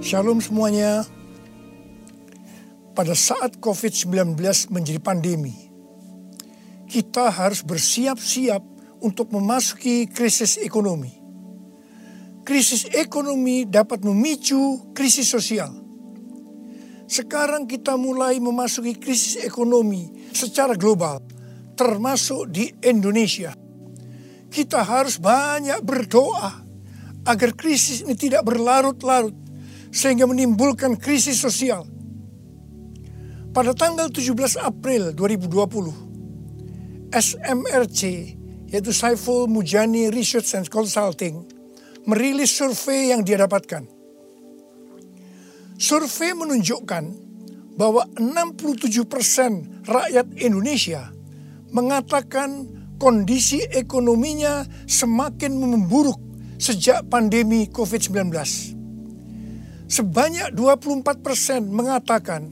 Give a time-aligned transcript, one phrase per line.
[0.00, 1.04] Shalom semuanya.
[2.96, 4.40] Pada saat COVID-19
[4.72, 5.52] menjadi pandemi,
[6.88, 8.64] kita harus bersiap-siap
[9.04, 11.12] untuk memasuki krisis ekonomi.
[12.40, 15.68] Krisis ekonomi dapat memicu krisis sosial.
[17.04, 21.20] Sekarang kita mulai memasuki krisis ekonomi secara global,
[21.76, 23.65] termasuk di Indonesia.
[24.56, 26.64] Kita harus banyak berdoa
[27.28, 29.36] agar krisis ini tidak berlarut-larut
[29.92, 31.84] sehingga menimbulkan krisis sosial.
[33.52, 34.32] Pada tanggal 17
[34.64, 38.00] April 2020, SMRC
[38.72, 41.44] yaitu Saiful Mujani Research and Consulting
[42.08, 43.84] merilis survei yang dia dapatkan.
[45.76, 47.04] Survei menunjukkan
[47.76, 49.04] bahwa 67%
[49.84, 51.12] rakyat Indonesia
[51.76, 56.20] mengatakan kondisi ekonominya semakin memburuk
[56.56, 58.32] sejak pandemi COVID-19.
[59.86, 62.50] Sebanyak 24% mengatakan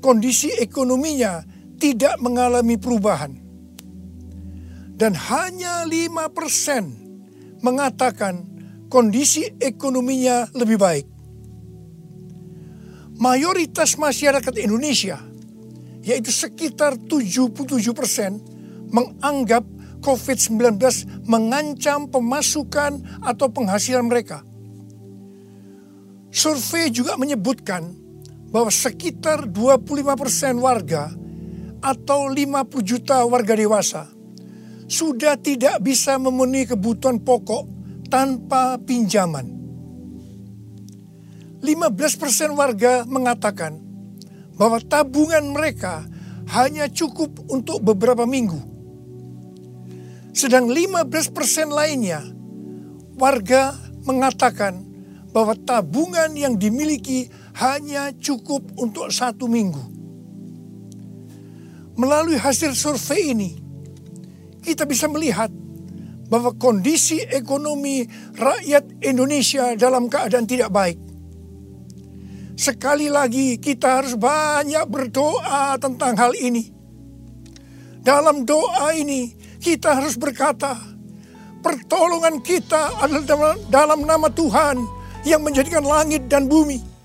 [0.00, 1.44] kondisi ekonominya
[1.76, 3.32] tidak mengalami perubahan.
[4.96, 8.48] Dan hanya 5% mengatakan
[8.88, 11.06] kondisi ekonominya lebih baik.
[13.16, 15.20] Mayoritas masyarakat Indonesia,
[16.00, 18.40] yaitu sekitar 77 persen,
[18.90, 19.64] menganggap
[20.04, 20.78] COVID-19
[21.26, 24.46] mengancam pemasukan atau penghasilan mereka.
[26.30, 27.96] Survei juga menyebutkan
[28.52, 31.10] bahwa sekitar 25% warga
[31.80, 34.06] atau 50 juta warga dewasa
[34.86, 37.66] sudah tidak bisa memenuhi kebutuhan pokok
[38.06, 39.50] tanpa pinjaman.
[41.64, 43.82] 15% warga mengatakan
[44.54, 46.06] bahwa tabungan mereka
[46.54, 48.75] hanya cukup untuk beberapa minggu.
[50.36, 51.32] Sedang 15%
[51.72, 52.20] lainnya
[53.16, 53.72] warga
[54.04, 54.84] mengatakan
[55.32, 59.80] bahwa tabungan yang dimiliki hanya cukup untuk satu minggu.
[61.96, 63.50] Melalui hasil survei ini,
[64.60, 65.48] kita bisa melihat
[66.28, 68.04] bahwa kondisi ekonomi
[68.36, 71.00] rakyat Indonesia dalam keadaan tidak baik.
[72.60, 76.68] Sekali lagi, kita harus banyak berdoa tentang hal ini.
[78.04, 80.76] Dalam doa ini, kita harus berkata,
[81.60, 84.76] "Pertolongan kita adalah dalam nama Tuhan
[85.24, 86.96] yang menjadikan langit dan bumi."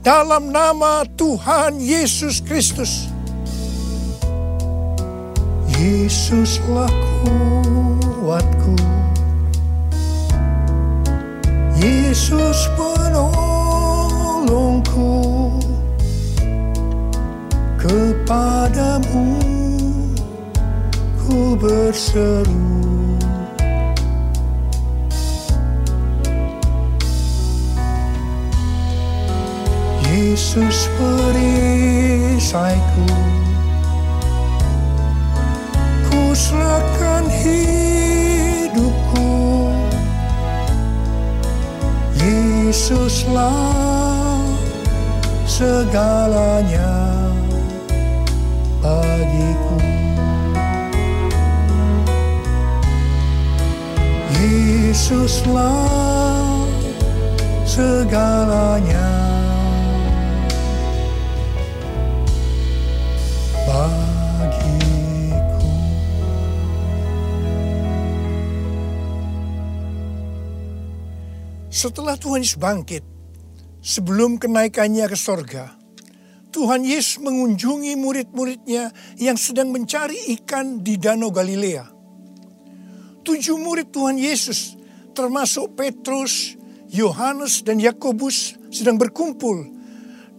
[0.00, 3.08] dalam nama Tuhan Yesus Kristus.
[5.80, 6.92] Yesuslah
[8.20, 8.76] kuatku,
[11.80, 15.16] Yesus penolongku,
[17.80, 19.49] kepadamu
[21.26, 22.70] ku berseru.
[30.10, 33.06] Yesus perisaiku.
[36.10, 39.28] Ku serahkan hidupku.
[42.20, 44.40] Yesuslah
[45.44, 47.19] segalanya
[71.70, 73.06] Setelah Tuhan Yesus bangkit,
[73.78, 75.70] sebelum kenaikannya ke sorga,
[76.50, 78.90] Tuhan Yesus mengunjungi murid-muridnya
[79.22, 81.86] yang sedang mencari ikan di Danau Galilea.
[83.22, 84.79] Tujuh murid Tuhan Yesus,
[85.20, 86.56] termasuk Petrus,
[86.88, 89.68] Yohanes, dan Yakobus, sedang berkumpul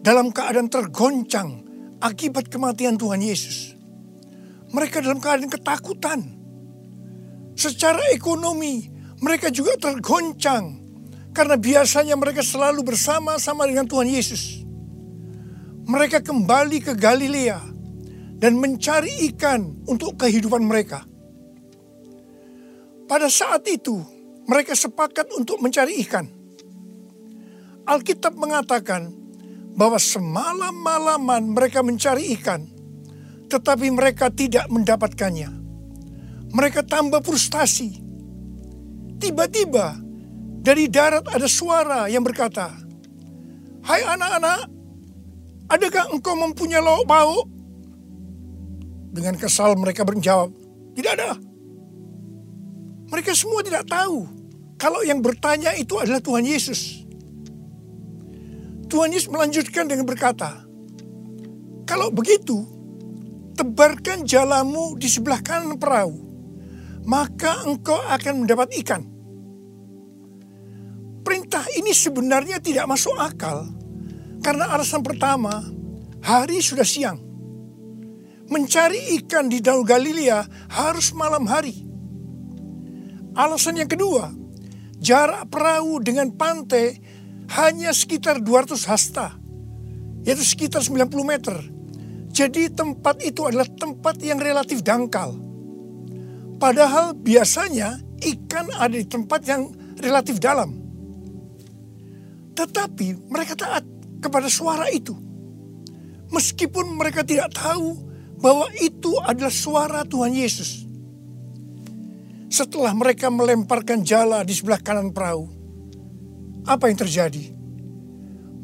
[0.02, 1.62] dalam keadaan tergoncang
[2.02, 3.78] akibat kematian Tuhan Yesus.
[4.74, 6.20] Mereka dalam keadaan ketakutan.
[7.54, 8.90] Secara ekonomi,
[9.22, 10.82] mereka juga tergoncang
[11.30, 14.66] karena biasanya mereka selalu bersama-sama dengan Tuhan Yesus.
[15.86, 17.60] Mereka kembali ke Galilea
[18.42, 21.06] dan mencari ikan untuk kehidupan mereka.
[23.06, 24.00] Pada saat itu,
[24.46, 26.26] mereka sepakat untuk mencari ikan.
[27.86, 29.10] Alkitab mengatakan
[29.74, 32.66] bahwa semalam-malaman mereka mencari ikan,
[33.50, 35.50] tetapi mereka tidak mendapatkannya.
[36.52, 38.04] Mereka tambah frustasi.
[39.22, 39.96] Tiba-tiba
[40.62, 42.70] dari darat ada suara yang berkata,
[43.82, 44.70] Hai anak-anak,
[45.74, 47.50] adakah engkau mempunyai lauk pauk?
[49.12, 50.54] Dengan kesal mereka menjawab,
[50.94, 51.51] tidak ada.
[53.12, 54.24] Mereka semua tidak tahu
[54.80, 57.04] kalau yang bertanya itu adalah Tuhan Yesus.
[58.88, 60.64] Tuhan Yesus melanjutkan dengan berkata,
[61.86, 62.66] "Kalau begitu,
[63.60, 66.16] tebarkan jalamu di sebelah kanan perahu,
[67.04, 69.04] maka engkau akan mendapat ikan."
[71.22, 73.70] Perintah ini sebenarnya tidak masuk akal
[74.42, 75.62] karena alasan pertama,
[76.26, 77.22] hari sudah siang.
[78.50, 80.44] Mencari ikan di Danau Galilea
[80.74, 81.91] harus malam hari.
[83.32, 84.28] Alasan yang kedua,
[85.00, 87.00] jarak perahu dengan pantai
[87.56, 89.40] hanya sekitar 200 hasta,
[90.28, 91.56] yaitu sekitar 90 meter.
[92.32, 95.36] Jadi tempat itu adalah tempat yang relatif dangkal.
[96.60, 100.78] Padahal biasanya ikan ada di tempat yang relatif dalam.
[102.56, 103.84] Tetapi mereka taat
[104.20, 105.16] kepada suara itu.
[106.32, 107.96] Meskipun mereka tidak tahu
[108.40, 110.91] bahwa itu adalah suara Tuhan Yesus.
[112.52, 115.48] Setelah mereka melemparkan jala di sebelah kanan perahu,
[116.68, 117.56] apa yang terjadi?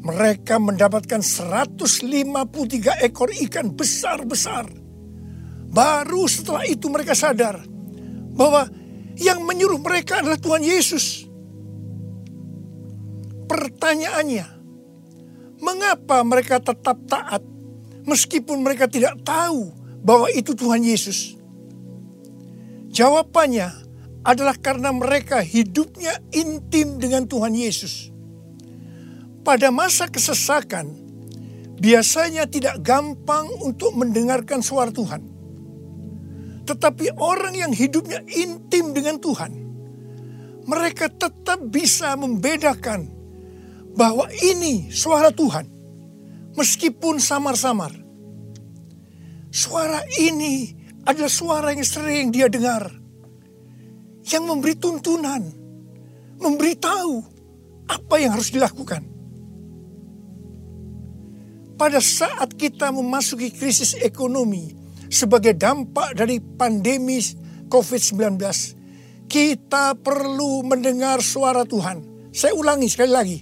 [0.04, 4.68] Mereka mendapatkan 153 ekor ikan besar-besar.
[5.72, 7.64] Baru setelah itu mereka sadar
[8.36, 8.68] bahwa
[9.16, 11.24] yang menyuruh mereka adalah Tuhan Yesus.
[13.48, 14.46] Pertanyaannya,
[15.64, 17.40] mengapa mereka tetap taat
[18.04, 19.72] meskipun mereka tidak tahu
[20.04, 21.37] bahwa itu Tuhan Yesus?
[22.88, 23.68] Jawabannya
[24.24, 28.10] adalah karena mereka hidupnya intim dengan Tuhan Yesus.
[29.44, 30.92] Pada masa kesesakan,
[31.78, 35.22] biasanya tidak gampang untuk mendengarkan suara Tuhan.
[36.68, 39.52] Tetapi orang yang hidupnya intim dengan Tuhan,
[40.68, 43.08] mereka tetap bisa membedakan
[43.96, 45.64] bahwa ini suara Tuhan,
[46.52, 47.96] meskipun samar-samar.
[49.48, 50.77] Suara ini
[51.08, 52.92] adalah suara yang sering dia dengar,
[54.28, 55.40] yang memberi tuntunan,
[56.36, 57.24] memberitahu
[57.88, 59.00] apa yang harus dilakukan.
[61.80, 64.76] Pada saat kita memasuki krisis ekonomi
[65.08, 67.16] sebagai dampak dari pandemi
[67.72, 68.36] COVID-19,
[69.30, 72.30] kita perlu mendengar suara Tuhan.
[72.34, 73.38] Saya ulangi sekali lagi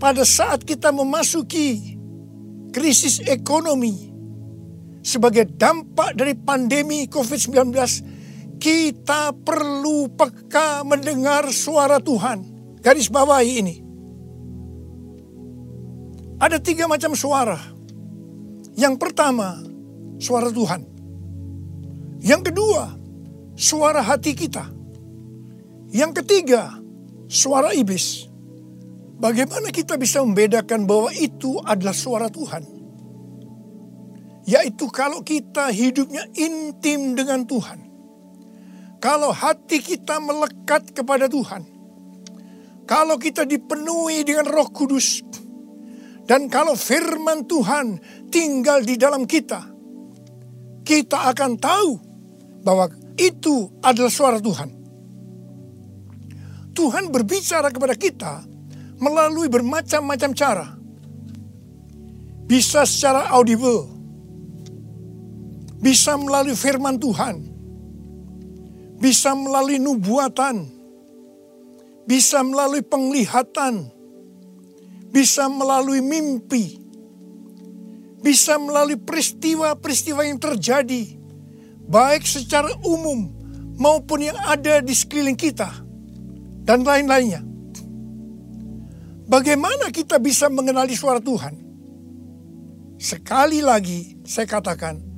[0.00, 1.96] pada saat kita memasuki
[2.72, 4.09] krisis ekonomi
[5.00, 7.72] sebagai dampak dari pandemi COVID-19,
[8.60, 12.44] kita perlu peka mendengar suara Tuhan.
[12.80, 13.76] Garis bawahi ini.
[16.40, 17.60] Ada tiga macam suara.
[18.76, 19.60] Yang pertama,
[20.16, 20.88] suara Tuhan.
[22.20, 22.96] Yang kedua,
[23.56, 24.68] suara hati kita.
[25.92, 26.80] Yang ketiga,
[27.28, 28.28] suara iblis.
[29.20, 32.79] Bagaimana kita bisa membedakan bahwa itu adalah suara Tuhan?
[34.50, 37.86] Yaitu kalau kita hidupnya intim dengan Tuhan.
[38.98, 41.62] Kalau hati kita melekat kepada Tuhan.
[42.82, 45.22] Kalau kita dipenuhi dengan roh kudus.
[46.26, 49.70] Dan kalau firman Tuhan tinggal di dalam kita.
[50.82, 51.90] Kita akan tahu
[52.66, 54.70] bahwa itu adalah suara Tuhan.
[56.74, 58.42] Tuhan berbicara kepada kita
[58.98, 60.66] melalui bermacam-macam cara.
[62.50, 63.99] Bisa secara audible,
[65.80, 67.40] bisa melalui firman Tuhan,
[69.00, 70.68] bisa melalui nubuatan,
[72.04, 73.88] bisa melalui penglihatan,
[75.08, 76.76] bisa melalui mimpi,
[78.20, 81.16] bisa melalui peristiwa-peristiwa yang terjadi,
[81.88, 83.32] baik secara umum
[83.80, 85.72] maupun yang ada di sekeliling kita,
[86.68, 87.40] dan lain-lainnya.
[89.24, 91.56] Bagaimana kita bisa mengenali suara Tuhan?
[93.00, 95.09] Sekali lagi saya katakan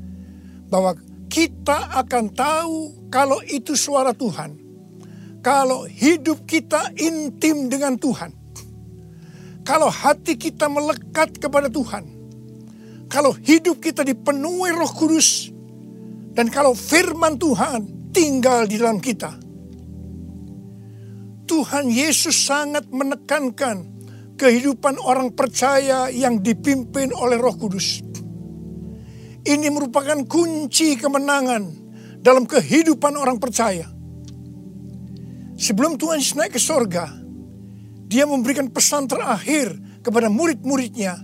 [0.73, 0.97] bahwa
[1.29, 2.77] kita akan tahu
[3.13, 4.57] kalau itu suara Tuhan.
[5.45, 8.33] Kalau hidup kita intim dengan Tuhan.
[9.69, 12.09] Kalau hati kita melekat kepada Tuhan.
[13.13, 15.53] Kalau hidup kita dipenuhi roh kudus.
[16.33, 19.37] Dan kalau firman Tuhan tinggal di dalam kita.
[21.45, 23.93] Tuhan Yesus sangat menekankan
[24.41, 28.12] kehidupan orang percaya yang dipimpin oleh Roh Kudus.
[29.43, 31.63] Ini merupakan kunci kemenangan
[32.23, 33.91] dalam kehidupan orang percaya.
[35.59, 37.11] Sebelum Tuhan naik ke sorga,
[38.07, 41.19] dia memberikan pesan terakhir kepada murid-muridnya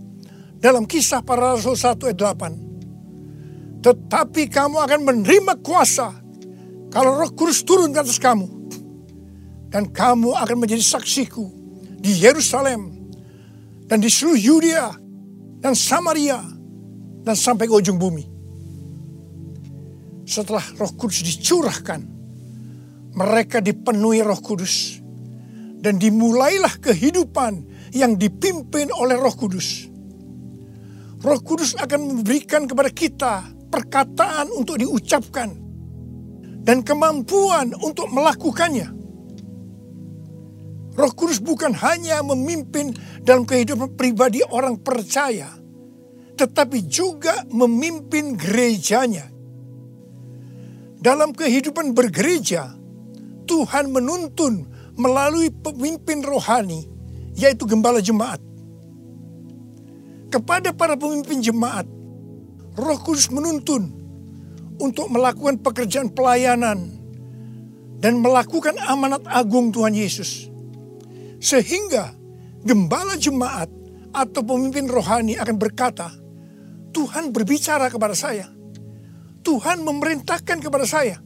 [0.59, 3.87] dalam kisah para rasul 1 ayat 8.
[3.87, 6.11] Tetapi kamu akan menerima kuasa
[6.91, 8.51] kalau roh kudus turun ke atas kamu.
[9.69, 11.45] Dan kamu akan menjadi saksiku
[12.01, 12.89] di Yerusalem,
[13.85, 14.89] dan di seluruh Yudea
[15.61, 16.41] dan Samaria
[17.28, 18.25] dan sampai ke ujung bumi.
[20.25, 22.00] Setelah Roh Kudus dicurahkan
[23.12, 24.97] mereka dipenuhi Roh Kudus
[25.85, 29.92] dan dimulailah kehidupan yang dipimpin oleh Roh Kudus.
[31.20, 33.35] Roh Kudus akan memberikan kepada kita
[33.68, 35.52] perkataan untuk diucapkan
[36.64, 38.88] dan kemampuan untuk melakukannya.
[40.99, 42.90] Roh Kudus bukan hanya memimpin
[43.23, 45.47] dalam kehidupan pribadi orang percaya,
[46.38, 49.26] tetapi juga memimpin gerejanya.
[50.99, 52.75] Dalam kehidupan bergereja,
[53.47, 54.66] Tuhan menuntun
[54.99, 56.87] melalui pemimpin rohani,
[57.35, 58.38] yaitu gembala jemaat.
[60.30, 61.87] Kepada para pemimpin jemaat,
[62.78, 63.90] Roh Kudus menuntun
[64.78, 66.99] untuk melakukan pekerjaan pelayanan
[67.99, 70.47] dan melakukan amanat agung Tuhan Yesus
[71.38, 72.14] sehingga
[72.62, 73.71] gembala jemaat
[74.11, 76.11] atau pemimpin rohani akan berkata,
[76.92, 78.49] Tuhan berbicara kepada saya.
[79.45, 81.21] Tuhan memerintahkan kepada saya.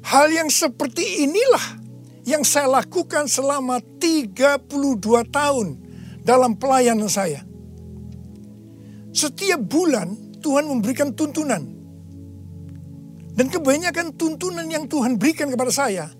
[0.00, 1.80] Hal yang seperti inilah
[2.24, 5.00] yang saya lakukan selama 32
[5.32, 5.66] tahun
[6.24, 7.44] dalam pelayanan saya.
[9.10, 11.78] Setiap bulan Tuhan memberikan tuntunan.
[13.30, 16.12] Dan kebanyakan tuntunan yang Tuhan berikan kepada saya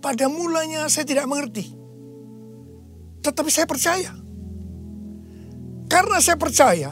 [0.00, 1.72] pada mulanya saya tidak mengerti.
[3.20, 4.23] Tetapi saya percaya.
[5.86, 6.90] Karena saya percaya,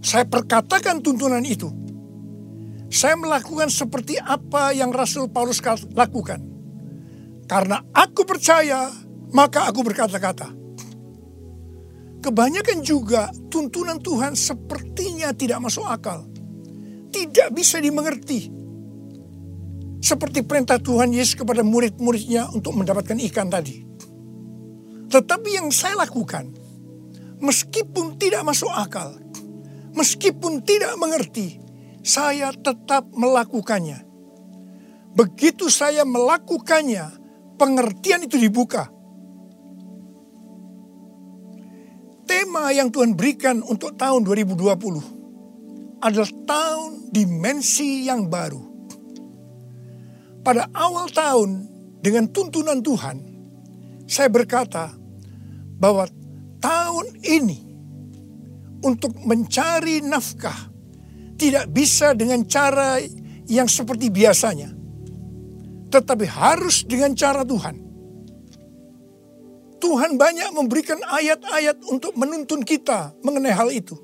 [0.00, 1.68] saya perkatakan tuntunan itu.
[2.90, 5.62] Saya melakukan seperti apa yang Rasul Paulus
[5.94, 6.42] lakukan.
[7.46, 8.90] Karena aku percaya,
[9.30, 10.50] maka aku berkata-kata.
[12.20, 16.26] Kebanyakan juga tuntunan Tuhan sepertinya tidak masuk akal.
[17.10, 18.60] Tidak bisa dimengerti
[20.00, 23.84] seperti perintah Tuhan Yesus kepada murid-muridnya untuk mendapatkan ikan tadi.
[25.10, 26.50] Tetapi yang saya lakukan,
[27.40, 29.16] meskipun tidak masuk akal,
[29.96, 31.58] meskipun tidak mengerti,
[32.04, 34.06] saya tetap melakukannya.
[35.16, 37.18] Begitu saya melakukannya,
[37.58, 38.88] pengertian itu dibuka.
[42.30, 48.70] Tema yang Tuhan berikan untuk tahun 2020 adalah tahun dimensi yang baru
[50.40, 51.68] pada awal tahun
[52.00, 53.16] dengan tuntunan Tuhan,
[54.08, 54.96] saya berkata
[55.76, 56.08] bahwa
[56.60, 57.58] tahun ini
[58.84, 60.70] untuk mencari nafkah
[61.40, 63.00] tidak bisa dengan cara
[63.48, 64.70] yang seperti biasanya,
[65.88, 67.76] tetapi harus dengan cara Tuhan.
[69.80, 73.96] Tuhan banyak memberikan ayat-ayat untuk menuntun kita mengenai hal itu.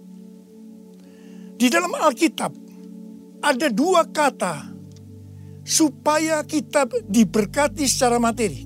[1.56, 2.52] Di dalam Alkitab
[3.44, 4.72] ada dua kata
[5.66, 8.64] supaya kita diberkati secara materi.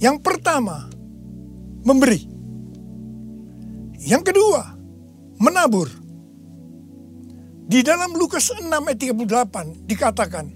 [0.00, 0.88] Yang pertama,
[1.84, 2.37] memberi.
[4.08, 4.64] Yang kedua,
[5.36, 5.92] menabur.
[7.68, 10.46] Di dalam Lukas 6 ayat 38 dikatakan,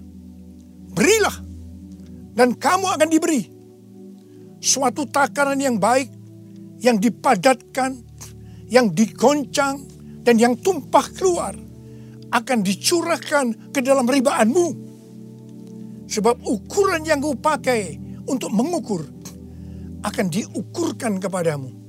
[0.96, 1.36] Berilah
[2.32, 3.42] dan kamu akan diberi.
[4.56, 6.08] Suatu takaran yang baik,
[6.80, 8.00] yang dipadatkan,
[8.72, 9.84] yang digoncang,
[10.24, 11.52] dan yang tumpah keluar
[12.32, 14.92] akan dicurahkan ke dalam ribaanmu
[16.12, 17.96] Sebab ukuran yang kau pakai
[18.28, 19.00] untuk mengukur
[20.04, 21.81] akan diukurkan kepadamu.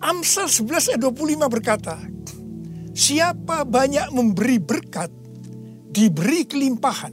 [0.00, 2.00] Amsal 11 ayat 25 berkata,
[2.96, 5.12] Siapa banyak memberi berkat,
[5.92, 7.12] diberi kelimpahan.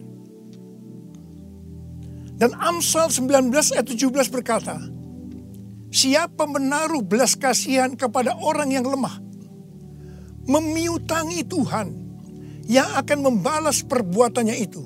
[2.39, 4.79] Dan Amsal 19 ayat 17 berkata,
[5.91, 9.19] Siapa menaruh belas kasihan kepada orang yang lemah,
[10.47, 11.87] memiutangi Tuhan,
[12.71, 14.83] yang akan membalas perbuatannya itu.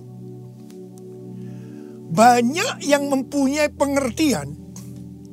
[2.11, 4.57] Banyak yang mempunyai pengertian,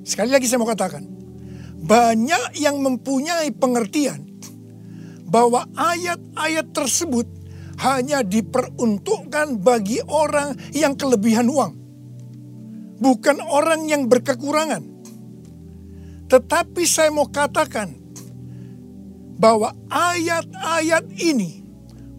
[0.05, 1.18] sekali lagi saya mau katakan,
[1.79, 4.27] banyak yang mempunyai pengertian
[5.29, 7.29] bahwa ayat-ayat tersebut
[7.79, 11.73] hanya diperuntukkan bagi orang yang kelebihan uang,
[12.99, 14.83] bukan orang yang berkekurangan.
[16.29, 17.95] Tetapi saya mau katakan
[19.39, 21.63] bahwa ayat-ayat ini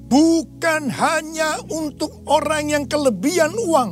[0.07, 3.91] bukan hanya untuk orang yang kelebihan uang,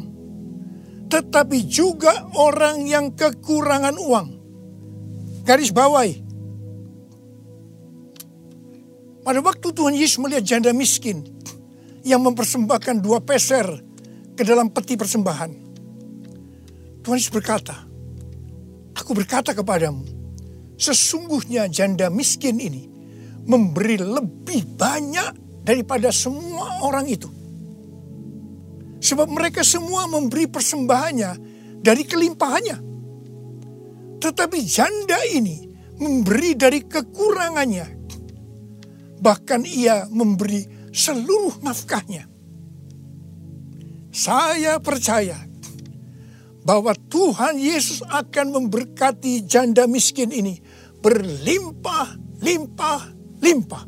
[1.12, 4.37] tetapi juga orang yang kekurangan uang.
[5.48, 6.28] Garis bawahi.
[9.24, 11.24] Pada waktu Tuhan Yesus melihat janda miskin
[12.04, 13.64] yang mempersembahkan dua peser
[14.36, 15.52] ke dalam peti persembahan.
[17.00, 17.88] Tuhan Yesus berkata,
[19.00, 20.04] Aku berkata kepadamu,
[20.76, 22.92] sesungguhnya janda miskin ini
[23.48, 27.32] memberi lebih banyak daripada semua orang itu.
[29.00, 31.32] Sebab mereka semua memberi persembahannya
[31.80, 32.87] dari kelimpahannya.
[34.18, 37.88] Tetapi janda ini memberi dari kekurangannya.
[39.18, 42.30] Bahkan ia memberi seluruh nafkahnya.
[44.14, 45.38] Saya percaya
[46.66, 50.58] bahwa Tuhan Yesus akan memberkati janda miskin ini
[51.00, 53.02] berlimpah, limpah,
[53.40, 53.84] limpah.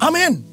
[0.00, 0.50] Amin.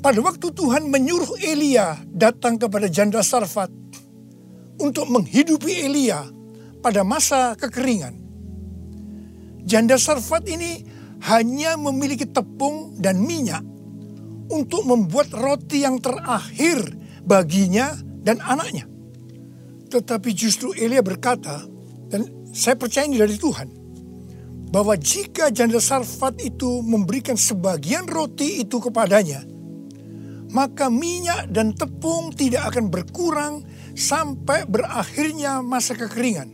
[0.00, 3.68] Pada waktu Tuhan menyuruh Elia datang kepada janda Sarfat
[4.80, 6.24] untuk menghidupi Elia
[6.80, 8.16] pada masa kekeringan.
[9.62, 10.82] Janda Sarfat ini
[11.28, 13.60] hanya memiliki tepung dan minyak
[14.50, 16.80] untuk membuat roti yang terakhir
[17.22, 17.94] baginya
[18.24, 18.88] dan anaknya.
[19.90, 21.62] Tetapi justru Elia berkata,
[22.08, 23.68] dan saya percaya ini dari Tuhan,
[24.70, 29.42] bahwa jika janda Sarfat itu memberikan sebagian roti itu kepadanya,
[30.50, 33.54] maka minyak dan tepung tidak akan berkurang
[34.00, 36.48] sampai berakhirnya masa kekeringan.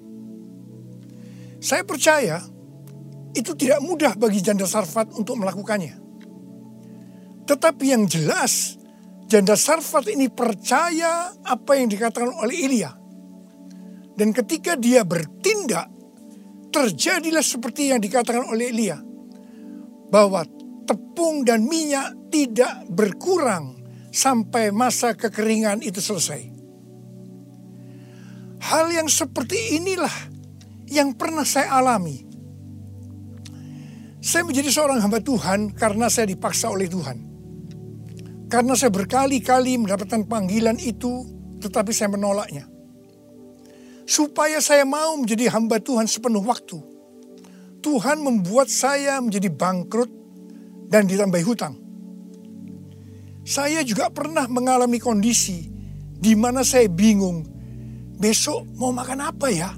[1.62, 2.42] Saya percaya
[3.38, 5.94] itu tidak mudah bagi janda Sarfat untuk melakukannya.
[7.46, 8.74] Tetapi yang jelas,
[9.30, 12.90] janda Sarfat ini percaya apa yang dikatakan oleh Ilya.
[14.16, 15.92] Dan ketika dia bertindak,
[16.72, 18.96] terjadilah seperti yang dikatakan oleh Elia.
[20.08, 20.40] Bahwa
[20.88, 23.76] tepung dan minyak tidak berkurang
[24.08, 26.55] sampai masa kekeringan itu selesai.
[28.66, 30.10] Hal yang seperti inilah
[30.90, 32.26] yang pernah saya alami.
[34.18, 37.14] Saya menjadi seorang hamba Tuhan karena saya dipaksa oleh Tuhan.
[38.50, 41.22] Karena saya berkali-kali mendapatkan panggilan itu,
[41.62, 42.66] tetapi saya menolaknya.
[44.02, 46.78] Supaya saya mau menjadi hamba Tuhan sepenuh waktu.
[47.86, 50.10] Tuhan membuat saya menjadi bangkrut
[50.90, 51.78] dan ditambah hutang.
[53.46, 55.70] Saya juga pernah mengalami kondisi
[56.18, 57.55] di mana saya bingung,
[58.16, 59.70] besok mau makan apa ya?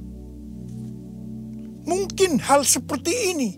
[1.89, 3.51] Mungkin hal seperti ini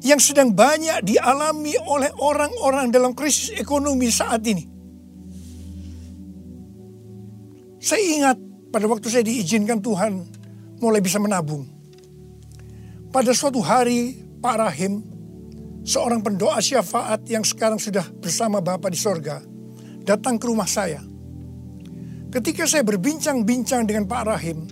[0.00, 4.64] yang sedang banyak dialami oleh orang-orang dalam krisis ekonomi saat ini.
[7.80, 8.36] Saya ingat
[8.68, 10.12] pada waktu saya diizinkan Tuhan
[10.80, 11.64] mulai bisa menabung.
[13.10, 15.02] Pada suatu hari Pak Rahim
[15.84, 19.40] seorang pendoa syafaat yang sekarang sudah bersama Bapa di sorga,
[20.04, 21.09] datang ke rumah saya.
[22.30, 24.70] Ketika saya berbincang-bincang dengan Pak Rahim,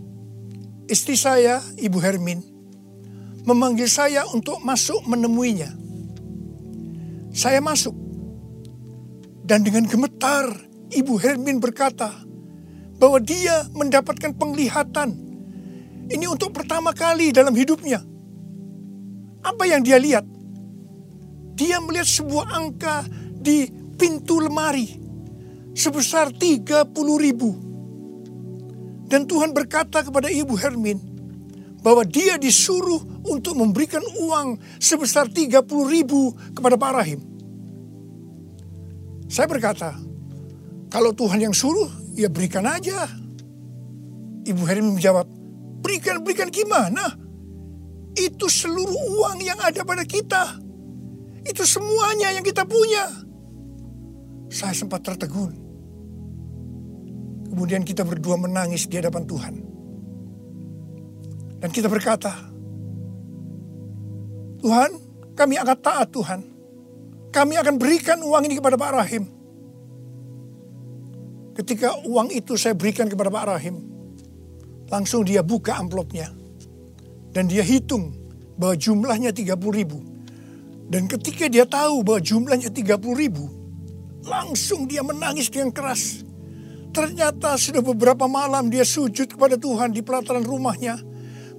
[0.86, 2.38] istri saya, Ibu Hermin,
[3.42, 5.74] memanggil saya untuk masuk menemuinya.
[7.34, 7.94] Saya masuk,
[9.42, 10.46] dan dengan gemetar
[10.94, 12.14] Ibu Hermin berkata
[12.98, 15.10] bahwa dia mendapatkan penglihatan.
[16.08, 18.00] Ini untuk pertama kali dalam hidupnya.
[19.44, 20.38] Apa yang dia lihat?
[21.58, 23.02] dia melihat sebuah angka
[23.42, 23.66] di
[23.98, 24.94] pintu lemari
[25.78, 26.90] sebesar 30
[27.22, 27.54] ribu.
[29.06, 30.98] Dan Tuhan berkata kepada Ibu Hermin
[31.80, 32.98] bahwa dia disuruh
[33.30, 37.20] untuk memberikan uang sebesar 30 ribu kepada Pak Rahim.
[39.30, 39.94] Saya berkata,
[40.90, 41.88] kalau Tuhan yang suruh,
[42.18, 43.06] ya berikan aja.
[44.44, 45.28] Ibu Hermin menjawab,
[45.80, 47.14] berikan, berikan gimana?
[48.18, 50.58] Itu seluruh uang yang ada pada kita.
[51.44, 53.08] Itu semuanya yang kita punya.
[54.48, 55.67] Saya sempat tertegun.
[57.58, 59.54] Kemudian kita berdua menangis di hadapan Tuhan.
[61.58, 62.30] Dan kita berkata,
[64.62, 64.90] Tuhan,
[65.34, 66.46] kami akan taat Tuhan.
[67.34, 69.26] Kami akan berikan uang ini kepada Pak Rahim.
[71.58, 73.82] Ketika uang itu saya berikan kepada Pak Rahim,
[74.86, 76.30] langsung dia buka amplopnya.
[77.34, 78.14] Dan dia hitung
[78.54, 79.98] bahwa jumlahnya 30 ribu.
[80.86, 83.50] Dan ketika dia tahu bahwa jumlahnya 30 ribu,
[84.22, 86.27] langsung dia menangis dengan keras.
[86.98, 90.98] Ternyata sudah beberapa malam dia sujud kepada Tuhan di pelataran rumahnya.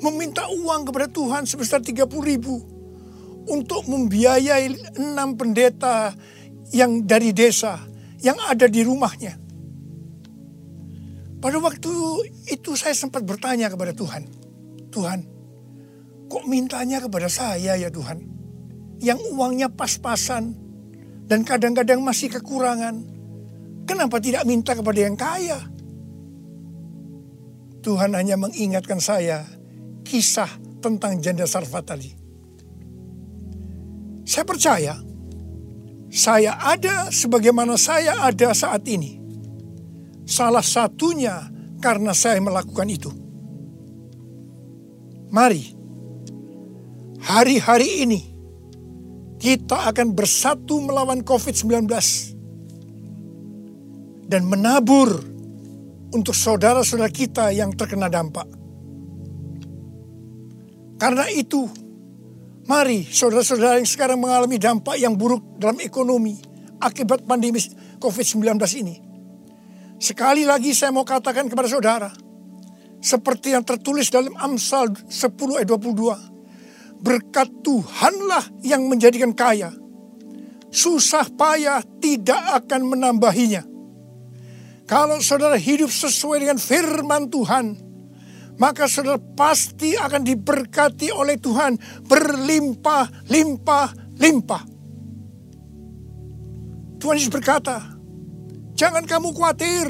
[0.03, 2.59] Meminta uang kepada Tuhan sebesar 30 ribu.
[3.47, 6.11] Untuk membiayai enam pendeta
[6.75, 7.79] yang dari desa
[8.19, 9.39] yang ada di rumahnya.
[11.39, 11.91] Pada waktu
[12.51, 14.27] itu saya sempat bertanya kepada Tuhan.
[14.91, 15.19] Tuhan,
[16.27, 18.39] kok mintanya kepada saya ya Tuhan?
[18.99, 20.55] yang uangnya pas-pasan
[21.25, 23.18] dan kadang-kadang masih kekurangan.
[23.89, 25.57] Kenapa tidak minta kepada yang kaya?
[27.81, 29.41] Tuhan hanya mengingatkan saya
[30.05, 30.45] kisah
[30.77, 32.13] tentang janda Sarfat tadi.
[34.29, 34.93] Saya percaya
[36.13, 39.17] saya ada sebagaimana saya ada saat ini.
[40.29, 41.49] Salah satunya
[41.81, 43.09] karena saya melakukan itu.
[45.33, 45.65] Mari,
[47.25, 48.21] hari-hari ini
[49.41, 51.89] kita akan bersatu melawan COVID-19
[54.29, 55.09] dan menabur
[56.13, 58.45] untuk saudara-saudara kita yang terkena dampak.
[61.01, 61.65] Karena itu,
[62.69, 66.37] mari saudara-saudara yang sekarang mengalami dampak yang buruk dalam ekonomi,
[66.77, 67.57] akibat pandemi
[67.97, 68.45] COVID-19
[68.85, 68.95] ini.
[69.99, 72.09] Sekali lagi saya mau katakan kepada saudara,
[72.99, 76.99] seperti yang tertulis dalam Amsal 10 ayat 22.
[76.99, 79.71] Berkat Tuhanlah yang menjadikan kaya.
[80.67, 83.68] Susah payah tidak akan menambahinya.
[84.89, 87.77] Kalau saudara hidup sesuai dengan firman Tuhan,
[88.57, 91.77] maka saudara pasti akan diberkati oleh Tuhan
[92.09, 94.63] berlimpah, limpah, limpah.
[96.97, 97.85] Tuhan Yesus berkata,
[98.73, 99.87] jangan kamu khawatir,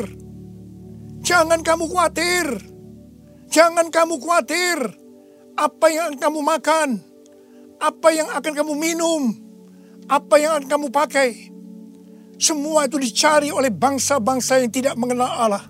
[1.23, 2.59] jangan kamu khawatir,
[3.47, 4.83] jangan kamu khawatir
[5.55, 6.89] apa yang akan kamu makan,
[7.79, 9.31] apa yang akan kamu minum,
[10.11, 11.55] apa yang akan kamu pakai.
[12.39, 15.67] Semua itu dicari oleh bangsa-bangsa yang tidak mengenal Allah.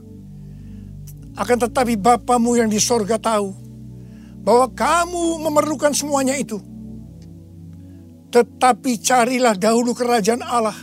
[1.34, 3.50] Akan tetapi Bapamu yang di sorga tahu
[4.46, 6.62] bahwa kamu memerlukan semuanya itu.
[8.30, 10.78] Tetapi carilah dahulu kerajaan Allah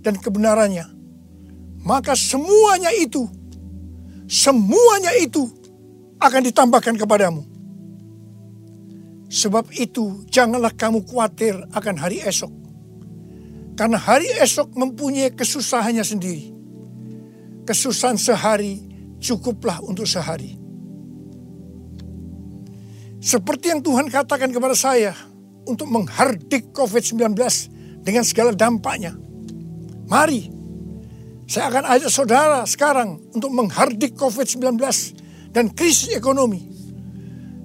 [0.00, 0.88] dan kebenarannya.
[1.84, 3.28] Maka semuanya itu,
[4.24, 5.52] semuanya itu
[6.16, 7.44] akan ditambahkan kepadamu.
[9.28, 12.65] Sebab itu janganlah kamu khawatir akan hari esok
[13.76, 16.48] karena hari esok mempunyai kesusahannya sendiri.
[17.68, 18.80] Kesusahan sehari
[19.20, 20.56] cukuplah untuk sehari.
[23.20, 25.12] Seperti yang Tuhan katakan kepada saya
[25.68, 27.36] untuk menghardik COVID-19
[28.00, 29.12] dengan segala dampaknya.
[30.06, 30.48] Mari,
[31.44, 34.78] saya akan ajak saudara sekarang untuk menghardik COVID-19
[35.52, 36.64] dan krisis ekonomi.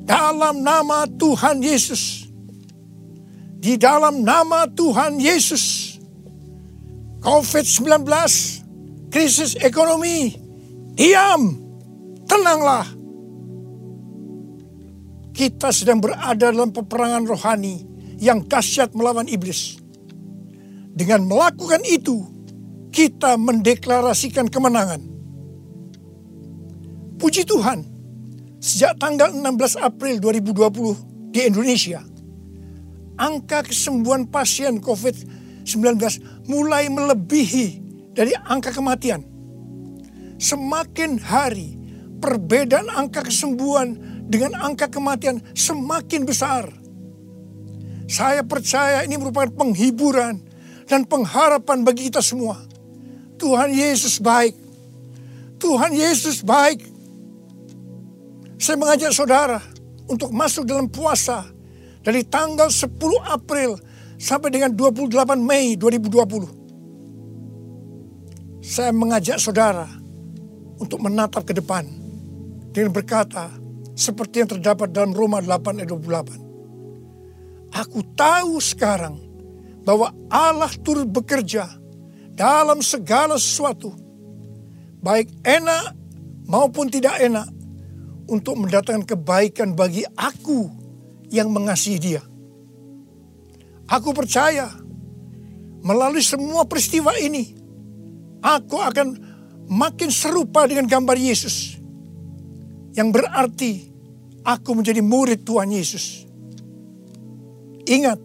[0.01, 2.27] Dalam nama Tuhan Yesus.
[3.61, 5.90] Di dalam nama Tuhan Yesus
[7.21, 8.01] COVID-19,
[9.13, 10.33] krisis ekonomi,
[10.97, 11.53] diam,
[12.25, 12.89] tenanglah.
[15.29, 17.85] Kita sedang berada dalam peperangan rohani
[18.17, 19.77] yang dahsyat melawan iblis.
[20.97, 22.25] Dengan melakukan itu,
[22.89, 25.05] kita mendeklarasikan kemenangan.
[27.21, 27.85] Puji Tuhan,
[28.57, 32.01] sejak tanggal 16 April 2020 di Indonesia,
[33.13, 35.40] angka kesembuhan pasien COVID
[35.71, 37.67] 19 mulai melebihi
[38.11, 39.23] dari angka kematian.
[40.41, 41.79] Semakin hari
[42.19, 43.95] perbedaan angka kesembuhan
[44.27, 46.67] dengan angka kematian semakin besar.
[48.11, 50.43] Saya percaya ini merupakan penghiburan
[50.83, 52.59] dan pengharapan bagi kita semua.
[53.39, 54.53] Tuhan Yesus baik.
[55.55, 56.83] Tuhan Yesus baik.
[58.59, 59.57] Saya mengajak saudara
[60.05, 61.47] untuk masuk dalam puasa
[62.03, 62.91] dari tanggal 10
[63.25, 63.79] April
[64.21, 68.61] sampai dengan 28 Mei 2020.
[68.61, 69.89] Saya mengajak saudara
[70.77, 71.89] untuk menatap ke depan
[72.69, 73.49] dengan berkata
[73.97, 77.73] seperti yang terdapat dalam Roma 8 ayat 28.
[77.73, 79.17] Aku tahu sekarang
[79.81, 81.65] bahwa Allah turut bekerja
[82.37, 83.89] dalam segala sesuatu,
[85.01, 85.97] baik enak
[86.45, 87.49] maupun tidak enak,
[88.29, 90.71] untuk mendatangkan kebaikan bagi aku
[91.27, 92.30] yang mengasihi Dia.
[93.91, 94.71] Aku percaya
[95.83, 97.51] melalui semua peristiwa ini,
[98.39, 99.07] aku akan
[99.67, 101.75] makin serupa dengan gambar Yesus.
[102.95, 103.71] Yang berarti
[104.47, 106.23] aku menjadi murid Tuhan Yesus.
[107.87, 108.19] Ingat,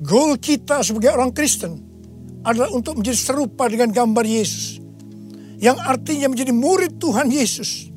[0.00, 1.84] goal kita sebagai orang Kristen
[2.40, 4.80] adalah untuk menjadi serupa dengan gambar Yesus.
[5.58, 7.90] Yang artinya menjadi murid Tuhan Yesus.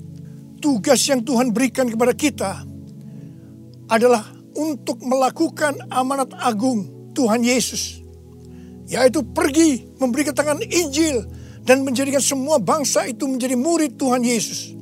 [0.60, 2.52] Tugas yang Tuhan berikan kepada kita
[3.90, 8.04] adalah untuk melakukan amanat agung Tuhan Yesus.
[8.92, 11.24] Yaitu pergi memberi keterangan Injil
[11.64, 14.76] dan menjadikan semua bangsa itu menjadi murid Tuhan Yesus.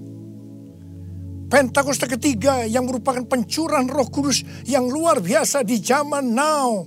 [1.50, 6.86] Pentakosta ketiga yang merupakan pencurahan roh kudus yang luar biasa di zaman now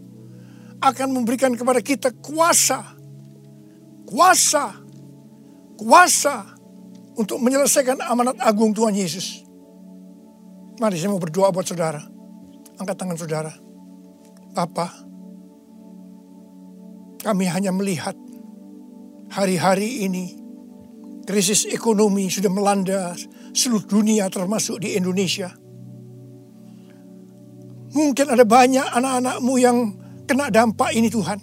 [0.82, 2.94] akan memberikan kepada kita kuasa,
[4.06, 4.74] kuasa,
[5.78, 6.46] kuasa
[7.18, 9.42] untuk menyelesaikan amanat agung Tuhan Yesus.
[10.78, 12.02] Mari saya mau berdoa buat saudara.
[12.82, 13.54] Angkat tangan saudara.
[14.58, 14.90] Bapa,
[17.22, 18.18] kami hanya melihat
[19.30, 20.34] hari-hari ini
[21.22, 23.14] krisis ekonomi sudah melanda
[23.54, 25.54] seluruh dunia termasuk di Indonesia.
[27.94, 29.78] Mungkin ada banyak anak-anakmu yang
[30.26, 31.38] kena dampak ini Tuhan.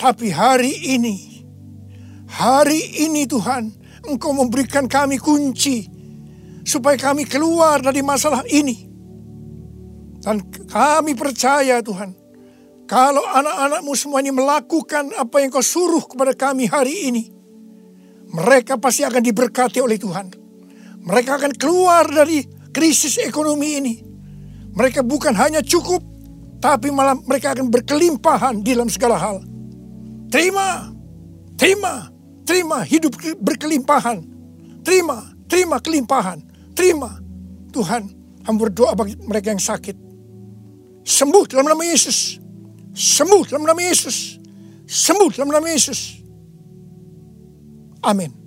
[0.00, 1.44] Tapi hari ini,
[2.32, 3.68] hari ini Tuhan,
[4.08, 5.84] Engkau memberikan kami kunci
[6.64, 8.89] supaya kami keluar dari masalah ini.
[10.20, 12.12] Dan kami percaya Tuhan,
[12.84, 17.24] kalau anak-anakmu semua ini melakukan apa yang kau suruh kepada kami hari ini,
[18.30, 20.26] mereka pasti akan diberkati oleh Tuhan.
[21.00, 23.94] Mereka akan keluar dari krisis ekonomi ini.
[24.76, 26.04] Mereka bukan hanya cukup,
[26.60, 29.40] tapi malah mereka akan berkelimpahan di dalam segala hal.
[30.30, 31.00] Terima
[31.60, 32.08] Terima,
[32.48, 34.24] terima hidup berkelimpahan.
[34.80, 36.40] Terima, terima kelimpahan.
[36.72, 37.20] Terima.
[37.68, 38.08] Tuhan,
[38.48, 40.09] hamba berdoa bagi mereka yang sakit.
[41.04, 42.38] Sembuh dalam nama Yesus.
[42.94, 44.40] Sembuh dalam nama Yesus.
[44.88, 46.20] Sembuh dalam nama Yesus.
[48.02, 48.39] Amin.